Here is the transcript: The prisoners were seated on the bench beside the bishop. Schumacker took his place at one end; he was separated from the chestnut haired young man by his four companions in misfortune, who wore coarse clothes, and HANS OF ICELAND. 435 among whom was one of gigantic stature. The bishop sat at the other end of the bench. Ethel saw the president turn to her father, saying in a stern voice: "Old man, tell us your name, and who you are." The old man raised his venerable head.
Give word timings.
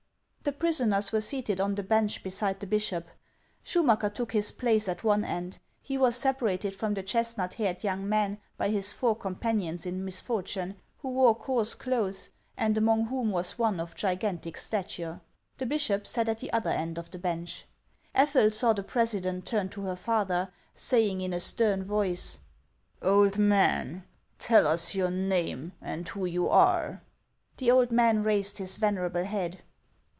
The 0.43 0.51
prisoners 0.51 1.11
were 1.11 1.21
seated 1.21 1.61
on 1.61 1.75
the 1.75 1.83
bench 1.83 2.23
beside 2.23 2.61
the 2.61 2.65
bishop. 2.65 3.07
Schumacker 3.63 4.09
took 4.11 4.31
his 4.31 4.51
place 4.51 4.87
at 4.87 5.03
one 5.03 5.23
end; 5.23 5.59
he 5.83 5.99
was 5.99 6.15
separated 6.15 6.75
from 6.75 6.95
the 6.95 7.03
chestnut 7.03 7.53
haired 7.53 7.83
young 7.83 8.09
man 8.09 8.39
by 8.57 8.69
his 8.69 8.91
four 8.91 9.15
companions 9.15 9.85
in 9.85 10.03
misfortune, 10.03 10.77
who 10.97 11.09
wore 11.09 11.35
coarse 11.35 11.75
clothes, 11.75 12.31
and 12.57 12.75
HANS 12.75 12.77
OF 12.79 12.89
ICELAND. 12.89 13.09
435 13.09 13.13
among 13.13 13.27
whom 13.27 13.31
was 13.31 13.59
one 13.59 13.79
of 13.79 13.95
gigantic 13.95 14.57
stature. 14.57 15.21
The 15.59 15.67
bishop 15.67 16.07
sat 16.07 16.27
at 16.27 16.39
the 16.39 16.51
other 16.51 16.71
end 16.71 16.97
of 16.97 17.11
the 17.11 17.19
bench. 17.19 17.65
Ethel 18.15 18.49
saw 18.49 18.73
the 18.73 18.81
president 18.81 19.45
turn 19.45 19.69
to 19.69 19.81
her 19.83 19.95
father, 19.95 20.51
saying 20.73 21.21
in 21.21 21.33
a 21.33 21.39
stern 21.39 21.83
voice: 21.83 22.39
"Old 23.03 23.37
man, 23.37 24.05
tell 24.39 24.65
us 24.65 24.95
your 24.95 25.11
name, 25.11 25.73
and 25.79 26.07
who 26.09 26.25
you 26.25 26.49
are." 26.49 27.03
The 27.57 27.69
old 27.69 27.91
man 27.91 28.23
raised 28.23 28.57
his 28.57 28.77
venerable 28.77 29.25
head. 29.25 29.59